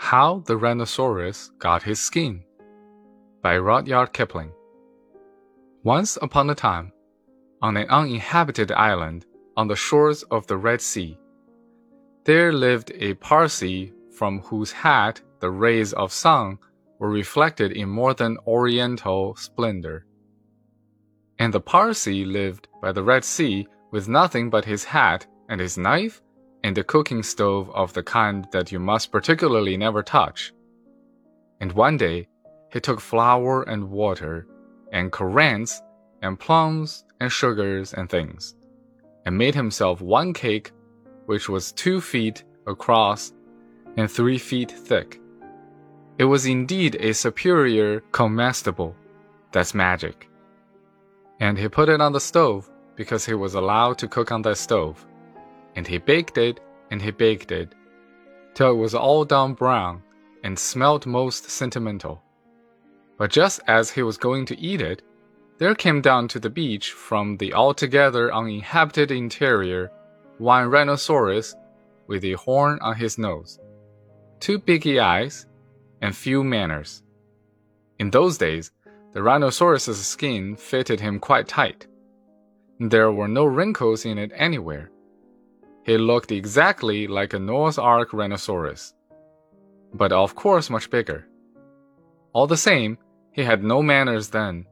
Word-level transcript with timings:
How 0.00 0.44
the 0.46 0.56
Rhinoceros 0.56 1.50
Got 1.58 1.82
His 1.82 2.00
Skin 2.00 2.44
by 3.42 3.58
Rudyard 3.58 4.12
Kipling. 4.12 4.52
Once 5.82 6.16
upon 6.22 6.48
a 6.48 6.54
time, 6.54 6.92
on 7.60 7.76
an 7.76 7.88
uninhabited 7.90 8.70
island 8.70 9.26
on 9.56 9.66
the 9.66 9.76
shores 9.76 10.22
of 10.30 10.46
the 10.46 10.56
Red 10.56 10.80
Sea, 10.80 11.18
there 12.24 12.52
lived 12.52 12.92
a 12.94 13.14
Parsee 13.14 13.92
from 14.12 14.38
whose 14.42 14.70
hat 14.70 15.20
the 15.40 15.50
rays 15.50 15.92
of 15.92 16.12
sun 16.12 16.58
were 17.00 17.10
reflected 17.10 17.72
in 17.72 17.88
more 17.88 18.14
than 18.14 18.38
oriental 18.46 19.34
splendor. 19.34 20.06
And 21.40 21.52
the 21.52 21.60
Parsee 21.60 22.24
lived 22.24 22.68
by 22.80 22.92
the 22.92 23.02
Red 23.02 23.24
Sea 23.24 23.66
with 23.90 24.08
nothing 24.08 24.48
but 24.48 24.64
his 24.64 24.84
hat 24.84 25.26
and 25.48 25.60
his 25.60 25.76
knife 25.76 26.22
and 26.64 26.76
a 26.76 26.84
cooking 26.84 27.22
stove 27.22 27.70
of 27.70 27.92
the 27.92 28.02
kind 28.02 28.46
that 28.52 28.72
you 28.72 28.78
must 28.78 29.12
particularly 29.12 29.76
never 29.76 30.02
touch. 30.02 30.52
And 31.60 31.72
one 31.72 31.96
day, 31.96 32.28
he 32.72 32.80
took 32.80 33.00
flour 33.00 33.62
and 33.62 33.90
water, 33.90 34.46
and 34.92 35.12
currants, 35.12 35.82
and 36.22 36.38
plums, 36.38 37.04
and 37.20 37.30
sugars, 37.30 37.94
and 37.94 38.08
things, 38.08 38.54
and 39.24 39.36
made 39.36 39.54
himself 39.54 40.00
one 40.00 40.32
cake 40.32 40.72
which 41.26 41.48
was 41.48 41.72
two 41.72 42.00
feet 42.00 42.44
across 42.66 43.32
and 43.96 44.10
three 44.10 44.38
feet 44.38 44.70
thick. 44.70 45.20
It 46.18 46.24
was 46.24 46.46
indeed 46.46 46.96
a 47.00 47.12
superior 47.12 48.00
comestible. 48.12 48.94
That's 49.52 49.74
magic. 49.74 50.28
And 51.40 51.58
he 51.58 51.68
put 51.68 51.88
it 51.88 52.00
on 52.00 52.12
the 52.12 52.20
stove 52.20 52.70
because 52.96 53.24
he 53.24 53.34
was 53.34 53.54
allowed 53.54 53.98
to 53.98 54.08
cook 54.08 54.32
on 54.32 54.42
that 54.42 54.56
stove 54.56 55.06
and 55.78 55.86
he 55.86 55.96
baked 55.96 56.38
it 56.38 56.58
and 56.90 57.00
he 57.00 57.12
baked 57.12 57.52
it 57.52 57.72
till 58.52 58.72
it 58.72 58.82
was 58.82 58.96
all 58.96 59.24
done 59.24 59.54
brown 59.54 60.02
and 60.42 60.58
smelt 60.58 61.06
most 61.06 61.48
sentimental. 61.48 62.20
But 63.16 63.30
just 63.30 63.60
as 63.68 63.88
he 63.92 64.02
was 64.02 64.18
going 64.18 64.44
to 64.46 64.58
eat 64.58 64.80
it, 64.80 65.02
there 65.58 65.76
came 65.76 66.00
down 66.00 66.26
to 66.28 66.40
the 66.40 66.50
beach 66.50 66.90
from 66.90 67.36
the 67.36 67.54
altogether 67.54 68.34
uninhabited 68.34 69.12
interior 69.12 69.92
one 70.38 70.68
rhinoceros 70.68 71.54
with 72.08 72.24
a 72.24 72.32
horn 72.32 72.80
on 72.82 72.96
his 72.96 73.16
nose, 73.16 73.60
two 74.40 74.58
biggy 74.58 74.98
eyes, 74.98 75.46
and 76.02 76.16
few 76.16 76.42
manners. 76.42 77.04
In 78.00 78.10
those 78.10 78.36
days, 78.36 78.72
the 79.12 79.22
rhinoceros's 79.22 80.04
skin 80.04 80.56
fitted 80.56 80.98
him 80.98 81.20
quite 81.20 81.46
tight. 81.46 81.86
There 82.80 83.12
were 83.12 83.28
no 83.28 83.44
wrinkles 83.44 84.04
in 84.04 84.18
it 84.18 84.32
anywhere 84.34 84.90
he 85.88 85.96
looked 85.96 86.30
exactly 86.30 87.06
like 87.06 87.32
a 87.32 87.38
Noah's 87.38 87.78
Ark 87.78 88.12
rhinoceros, 88.12 88.92
but 89.94 90.12
of 90.12 90.34
course 90.34 90.68
much 90.68 90.90
bigger. 90.90 91.26
All 92.34 92.46
the 92.46 92.58
same, 92.58 92.98
he 93.32 93.42
had 93.42 93.64
no 93.64 93.80
manners 93.80 94.28
then, 94.28 94.66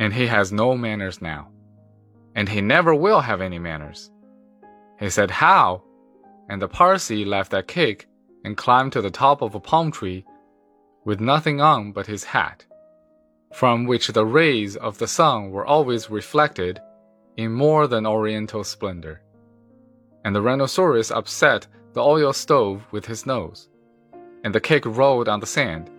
and 0.00 0.12
he 0.12 0.26
has 0.26 0.50
no 0.50 0.76
manners 0.76 1.22
now. 1.22 1.52
And 2.34 2.48
he 2.48 2.60
never 2.60 2.92
will 2.92 3.20
have 3.20 3.40
any 3.40 3.60
manners. 3.60 4.10
He 4.98 5.08
said, 5.08 5.30
How? 5.30 5.84
And 6.48 6.60
the 6.60 6.68
Parsee 6.68 7.24
left 7.24 7.52
that 7.52 7.68
cake 7.68 8.08
and 8.44 8.56
climbed 8.56 8.90
to 8.94 9.00
the 9.00 9.16
top 9.24 9.42
of 9.42 9.54
a 9.54 9.60
palm 9.60 9.92
tree 9.92 10.24
with 11.04 11.20
nothing 11.20 11.60
on 11.60 11.92
but 11.92 12.08
his 12.08 12.24
hat, 12.24 12.64
from 13.52 13.84
which 13.84 14.08
the 14.08 14.26
rays 14.26 14.74
of 14.74 14.98
the 14.98 15.06
sun 15.06 15.52
were 15.52 15.64
always 15.64 16.10
reflected 16.10 16.80
in 17.36 17.52
more 17.52 17.86
than 17.86 18.04
oriental 18.04 18.64
splendor 18.64 19.22
and 20.24 20.34
the 20.34 20.42
rhinoceros 20.42 21.10
upset 21.10 21.66
the 21.92 22.02
oil 22.02 22.32
stove 22.32 22.86
with 22.90 23.06
his 23.06 23.26
nose, 23.26 23.68
and 24.44 24.54
the 24.54 24.60
cake 24.60 24.86
rolled 24.86 25.28
on 25.28 25.40
the 25.40 25.46
sand, 25.46 25.90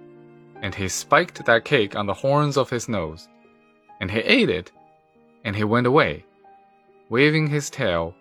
and 0.61 0.75
he 0.75 0.87
spiked 0.87 1.45
that 1.45 1.65
cake 1.65 1.95
on 1.95 2.05
the 2.05 2.13
horns 2.13 2.57
of 2.57 2.69
his 2.69 2.87
nose, 2.87 3.27
and 3.99 4.09
he 4.11 4.19
ate 4.19 4.49
it, 4.49 4.71
and 5.43 5.55
he 5.55 5.63
went 5.63 5.87
away, 5.87 6.25
waving 7.09 7.47
his 7.47 7.69
tail, 7.69 8.15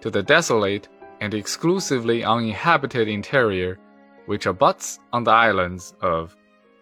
to 0.00 0.10
the 0.10 0.22
desolate 0.22 0.88
and 1.20 1.32
exclusively 1.32 2.22
uninhabited 2.24 3.08
interior 3.08 3.78
which 4.26 4.46
abuts 4.46 4.98
on 5.12 5.24
the 5.24 5.30
islands 5.30 5.94
of 6.00 6.36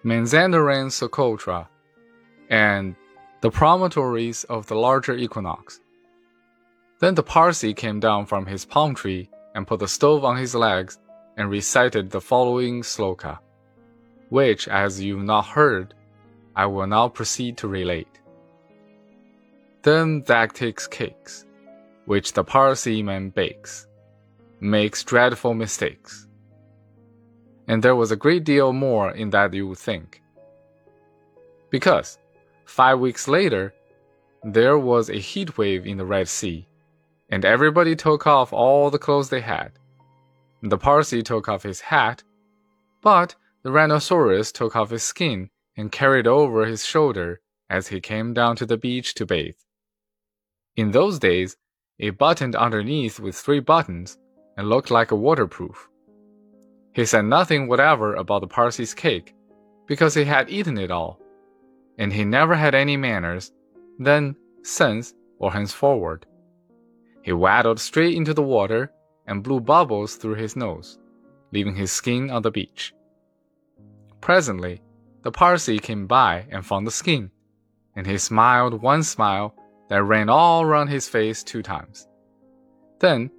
Mazanderan 0.04 0.90
Socotra 0.90 1.68
and 2.50 2.96
the 3.40 3.50
promontories 3.50 4.44
of 4.44 4.66
the 4.66 4.74
larger 4.74 5.14
equinox. 5.14 5.80
Then 7.00 7.14
the 7.14 7.22
Parsee 7.22 7.74
came 7.74 8.00
down 8.00 8.26
from 8.26 8.46
his 8.46 8.64
palm 8.64 8.94
tree 8.94 9.28
and 9.54 9.66
put 9.66 9.80
the 9.80 9.88
stove 9.88 10.24
on 10.24 10.36
his 10.36 10.54
legs 10.54 10.98
and 11.36 11.50
recited 11.50 12.10
the 12.10 12.20
following 12.20 12.82
sloka, 12.82 13.38
which, 14.28 14.68
as 14.68 15.00
you've 15.00 15.24
not 15.24 15.46
heard, 15.46 15.94
I 16.54 16.66
will 16.66 16.86
now 16.86 17.08
proceed 17.08 17.56
to 17.58 17.68
relate. 17.68 18.20
Then 19.82 20.22
that 20.22 20.54
takes 20.54 20.86
cakes, 20.86 21.44
which 22.06 22.32
the 22.32 22.44
Parsee 22.44 23.02
man 23.02 23.30
bakes, 23.30 23.86
makes 24.60 25.02
dreadful 25.02 25.54
mistakes. 25.54 26.28
And 27.66 27.82
there 27.82 27.96
was 27.96 28.12
a 28.12 28.16
great 28.16 28.44
deal 28.44 28.72
more 28.72 29.10
in 29.10 29.30
that 29.30 29.52
you 29.52 29.66
would 29.68 29.78
think. 29.78 30.22
Because, 31.70 32.18
five 32.66 33.00
weeks 33.00 33.26
later, 33.26 33.74
there 34.44 34.78
was 34.78 35.10
a 35.10 35.14
heat 35.14 35.58
wave 35.58 35.86
in 35.86 35.96
the 35.96 36.06
Red 36.06 36.28
Sea 36.28 36.66
and 37.34 37.44
everybody 37.44 37.96
took 37.96 38.28
off 38.28 38.52
all 38.52 38.90
the 38.90 39.04
clothes 39.06 39.28
they 39.28 39.40
had. 39.40 39.72
The 40.62 40.78
Parsee 40.78 41.24
took 41.24 41.48
off 41.48 41.64
his 41.64 41.80
hat, 41.80 42.22
but 43.02 43.34
the 43.64 43.72
rhinoceros 43.72 44.52
took 44.52 44.76
off 44.76 44.90
his 44.90 45.02
skin 45.02 45.50
and 45.76 45.90
carried 45.90 46.28
over 46.28 46.64
his 46.64 46.86
shoulder 46.86 47.40
as 47.68 47.88
he 47.88 48.00
came 48.00 48.34
down 48.34 48.54
to 48.54 48.66
the 48.66 48.76
beach 48.76 49.14
to 49.14 49.26
bathe. 49.26 49.56
In 50.76 50.92
those 50.92 51.18
days, 51.18 51.56
it 51.98 52.18
buttoned 52.18 52.54
underneath 52.54 53.18
with 53.18 53.34
three 53.34 53.58
buttons 53.58 54.16
and 54.56 54.68
looked 54.68 54.92
like 54.92 55.10
a 55.10 55.16
waterproof. 55.16 55.88
He 56.92 57.04
said 57.04 57.24
nothing 57.24 57.66
whatever 57.66 58.14
about 58.14 58.42
the 58.42 58.46
Parsee's 58.46 58.94
cake 58.94 59.34
because 59.88 60.14
he 60.14 60.24
had 60.24 60.48
eaten 60.50 60.78
it 60.78 60.92
all, 60.92 61.18
and 61.98 62.12
he 62.12 62.24
never 62.24 62.54
had 62.54 62.76
any 62.76 62.96
manners 62.96 63.50
then, 63.98 64.36
since, 64.62 65.14
or 65.40 65.52
henceforward. 65.52 66.26
He 67.24 67.32
waddled 67.32 67.80
straight 67.80 68.14
into 68.14 68.34
the 68.34 68.42
water 68.42 68.92
and 69.26 69.42
blew 69.42 69.58
bubbles 69.58 70.16
through 70.16 70.34
his 70.34 70.56
nose, 70.56 70.98
leaving 71.52 71.74
his 71.74 71.90
skin 71.90 72.30
on 72.30 72.42
the 72.42 72.50
beach. 72.50 72.92
Presently, 74.20 74.82
the 75.22 75.32
Parsee 75.32 75.80
came 75.80 76.06
by 76.06 76.46
and 76.50 76.66
found 76.66 76.86
the 76.86 76.90
skin, 76.90 77.30
and 77.96 78.06
he 78.06 78.18
smiled 78.18 78.82
one 78.82 79.02
smile 79.02 79.54
that 79.88 80.02
ran 80.02 80.28
all 80.28 80.66
round 80.66 80.90
his 80.90 81.08
face 81.08 81.42
two 81.42 81.62
times. 81.62 82.06
Then 83.00 83.30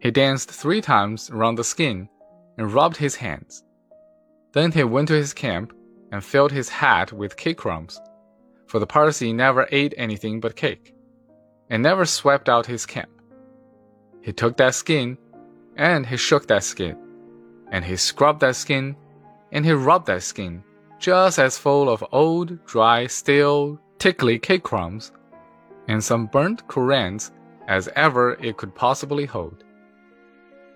he 0.00 0.10
danced 0.10 0.50
three 0.50 0.80
times 0.80 1.30
round 1.30 1.58
the 1.58 1.64
skin 1.64 2.08
and 2.56 2.72
rubbed 2.72 2.96
his 2.96 3.16
hands. 3.16 3.62
Then 4.52 4.72
he 4.72 4.84
went 4.84 5.08
to 5.08 5.14
his 5.14 5.34
camp 5.34 5.74
and 6.10 6.24
filled 6.24 6.52
his 6.52 6.70
hat 6.70 7.12
with 7.12 7.36
cake 7.36 7.58
crumbs, 7.58 8.00
for 8.68 8.78
the 8.78 8.86
Parsee 8.86 9.34
never 9.34 9.68
ate 9.70 9.92
anything 9.98 10.40
but 10.40 10.56
cake, 10.56 10.94
and 11.68 11.82
never 11.82 12.06
swept 12.06 12.48
out 12.48 12.64
his 12.64 12.86
camp. 12.86 13.10
He 14.24 14.32
took 14.32 14.56
that 14.56 14.74
skin, 14.74 15.18
and 15.76 16.06
he 16.06 16.16
shook 16.16 16.46
that 16.46 16.64
skin, 16.64 16.96
and 17.70 17.84
he 17.84 17.94
scrubbed 17.94 18.40
that 18.40 18.56
skin, 18.56 18.96
and 19.52 19.66
he 19.66 19.72
rubbed 19.72 20.06
that 20.06 20.22
skin, 20.22 20.64
just 20.98 21.38
as 21.38 21.58
full 21.58 21.90
of 21.90 22.02
old, 22.10 22.64
dry, 22.64 23.06
stale, 23.06 23.78
tickly 23.98 24.38
cake 24.38 24.62
crumbs, 24.62 25.12
and 25.88 26.02
some 26.02 26.24
burnt 26.24 26.66
currants 26.68 27.32
as 27.68 27.90
ever 27.96 28.32
it 28.42 28.56
could 28.56 28.74
possibly 28.74 29.26
hold. 29.26 29.62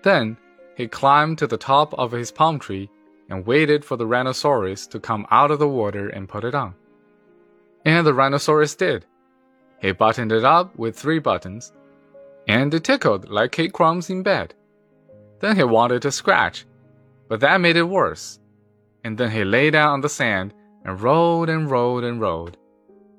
Then 0.03 0.37
he 0.75 0.87
climbed 0.87 1.39
to 1.39 1.47
the 1.47 1.57
top 1.57 1.95
of 1.95 2.11
his 2.11 2.31
palm 2.31 2.59
tree 2.59 2.87
and 3.31 3.47
waited 3.47 3.83
for 3.83 3.97
the 3.97 4.05
rhinoceros 4.05 4.85
to 4.87 4.99
come 4.99 5.25
out 5.31 5.49
of 5.49 5.57
the 5.57 5.67
water 5.67 6.07
and 6.07 6.29
put 6.29 6.43
it 6.43 6.53
on. 6.53 6.75
And 7.83 8.05
the 8.05 8.13
rhinoceros 8.13 8.75
did. 8.75 9.05
He 9.81 9.91
buttoned 9.91 10.31
it 10.31 10.45
up 10.45 10.77
with 10.77 10.95
three 10.95 11.17
buttons, 11.17 11.73
and 12.49 12.73
it 12.73 12.83
tickled 12.83 13.29
like 13.29 13.51
cake 13.51 13.73
crumbs 13.73 14.09
in 14.09 14.23
bed. 14.23 14.55
Then 15.39 15.55
he 15.55 15.63
wanted 15.63 16.01
to 16.01 16.11
scratch, 16.11 16.65
but 17.27 17.41
that 17.41 17.61
made 17.61 17.75
it 17.77 17.83
worse. 17.83 18.39
And 19.03 19.15
then 19.15 19.29
he 19.29 19.43
lay 19.43 19.69
down 19.69 19.91
on 19.93 20.01
the 20.01 20.09
sand 20.09 20.55
and 20.83 20.99
rolled 20.99 21.47
and 21.47 21.69
rolled 21.69 22.03
and 22.03 22.19
rolled. 22.19 22.57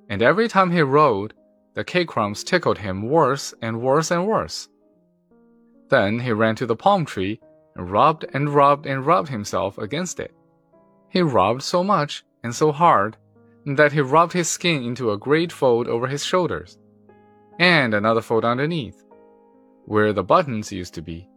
And 0.08 0.20
every 0.20 0.48
time 0.48 0.72
he 0.72 0.82
rolled, 0.82 1.32
the 1.74 1.84
cake 1.84 2.08
crumbs 2.08 2.42
tickled 2.42 2.78
him 2.78 3.08
worse 3.08 3.54
and 3.62 3.80
worse 3.80 4.10
and 4.10 4.26
worse. 4.26 4.68
Then 5.90 6.18
he 6.18 6.32
ran 6.32 6.56
to 6.56 6.66
the 6.66 6.74
palm 6.74 7.04
tree 7.04 7.38
and 7.76 7.88
rubbed 7.88 8.26
and 8.34 8.48
rubbed 8.48 8.84
and 8.84 9.06
rubbed 9.06 9.28
himself 9.28 9.78
against 9.78 10.18
it. 10.18 10.34
He 11.08 11.22
rubbed 11.22 11.62
so 11.62 11.84
much 11.84 12.24
and 12.42 12.52
so 12.52 12.72
hard 12.72 13.16
that 13.64 13.92
he 13.92 14.00
rubbed 14.00 14.32
his 14.32 14.48
skin 14.48 14.82
into 14.82 15.12
a 15.12 15.18
great 15.18 15.52
fold 15.52 15.86
over 15.86 16.08
his 16.08 16.24
shoulders, 16.24 16.78
and 17.60 17.94
another 17.94 18.22
fold 18.22 18.44
underneath 18.44 19.04
where 19.90 20.12
the 20.12 20.22
buttons 20.22 20.70
used 20.70 20.94
to 20.94 21.02
be, 21.02 21.28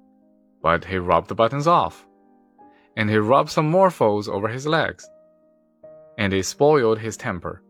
but 0.61 0.85
he 0.85 0.97
rubbed 0.97 1.27
the 1.27 1.39
buttons 1.41 1.65
off. 1.65 2.05
and 2.95 3.09
he 3.09 3.17
rubbed 3.17 3.49
some 3.49 3.69
more 3.69 3.89
folds 3.89 4.27
over 4.27 4.47
his 4.47 4.67
legs. 4.67 5.09
And 6.17 6.31
it 6.33 6.45
spoiled 6.45 6.99
his 6.99 7.17
temper. 7.17 7.63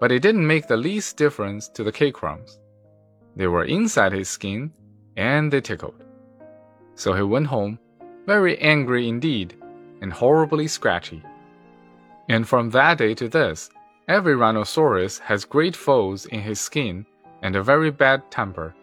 But 0.00 0.10
it 0.10 0.22
didn't 0.22 0.46
make 0.46 0.66
the 0.66 0.76
least 0.76 1.18
difference 1.18 1.68
to 1.70 1.84
the 1.84 1.92
cake 1.92 2.14
crumbs. 2.14 2.58
They 3.36 3.46
were 3.46 3.64
inside 3.64 4.12
his 4.12 4.28
skin, 4.28 4.72
and 5.16 5.52
they 5.52 5.60
tickled. 5.60 6.02
So 6.94 7.12
he 7.12 7.22
went 7.22 7.48
home, 7.48 7.78
very 8.26 8.58
angry 8.58 9.08
indeed, 9.08 9.54
and 10.00 10.12
horribly 10.12 10.66
scratchy. 10.68 11.22
And 12.28 12.48
from 12.48 12.70
that 12.70 12.98
day 12.98 13.14
to 13.14 13.28
this, 13.28 13.70
every 14.08 14.34
rhinoceros 14.34 15.18
has 15.18 15.44
great 15.44 15.76
folds 15.76 16.26
in 16.26 16.40
his 16.40 16.60
skin 16.60 17.04
and 17.42 17.54
a 17.54 17.62
very 17.62 17.90
bad 17.90 18.30
temper, 18.30 18.74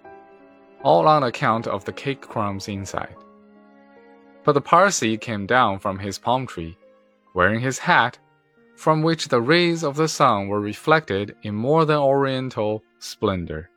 all 0.86 1.08
on 1.08 1.24
account 1.24 1.66
of 1.66 1.84
the 1.84 1.92
cake 1.92 2.22
crumbs 2.22 2.68
inside. 2.68 3.16
But 4.44 4.52
the 4.52 4.62
Parsee 4.62 5.20
came 5.20 5.48
down 5.48 5.80
from 5.80 5.98
his 5.98 6.20
palm 6.20 6.46
tree, 6.46 6.78
wearing 7.34 7.60
his 7.60 7.80
hat, 7.80 8.20
from 8.76 9.02
which 9.02 9.28
the 9.28 9.42
rays 9.42 9.84
of 9.84 9.96
the 9.96 10.08
sun 10.08 10.48
were 10.48 10.62
reflected 10.62 11.36
in 11.42 11.56
more 11.56 11.86
than 11.86 11.98
oriental 11.98 12.84
splendor, 13.00 13.72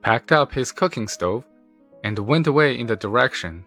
packed 0.00 0.32
up 0.32 0.52
his 0.52 0.72
cooking 0.72 1.06
stove, 1.06 1.44
and 2.02 2.18
went 2.18 2.46
away 2.46 2.78
in 2.78 2.86
the 2.86 2.96
direction 2.96 3.66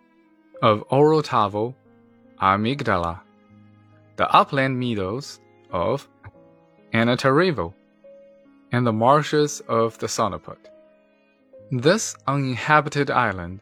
of 0.64 0.84
Orotavo, 0.90 1.76
Amygdala, 2.42 3.20
the 4.16 4.28
upland 4.34 4.80
meadows 4.80 5.40
of 5.72 6.10
Anantarivo, 6.96 7.76
and 8.72 8.88
the 8.88 8.94
marshes 8.94 9.62
of 9.68 10.00
the 10.00 10.08
Sonaput. 10.08 10.73
This 11.72 12.16
uninhabited 12.28 13.10
island 13.10 13.62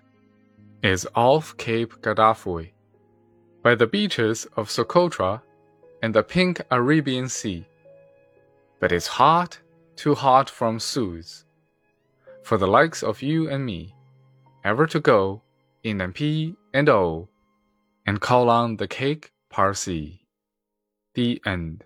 is 0.84 1.08
off 1.16 1.56
Cape 1.58 1.94
Gardafui, 2.02 2.72
by 3.62 3.76
the 3.76 3.88
beaches 3.88 4.46
of 4.58 4.70
Socotra 4.70 5.42
and 6.02 6.14
the 6.14 6.24
pink 6.24 6.62
Arabian 6.72 7.30
Sea. 7.30 7.66
But 8.80 8.92
it's 8.92 9.08
hot, 9.08 9.60
too 9.96 10.16
hot 10.16 10.50
from 10.50 10.80
Suez, 10.80 11.46
for 12.44 12.58
the 12.58 12.68
likes 12.68 13.04
of 13.04 13.22
you 13.22 13.50
and 13.50 13.66
me, 13.66 13.96
ever 14.64 14.88
to 14.88 15.00
go 15.00 15.44
in 15.84 16.02
an 16.02 16.12
P 16.12 16.56
and 16.74 16.90
O, 16.90 17.30
and 18.06 18.20
call 18.20 18.50
on 18.50 18.78
the 18.78 18.88
cake 18.88 19.32
Parsee. 19.50 20.22
The 21.14 21.42
end. 21.46 21.86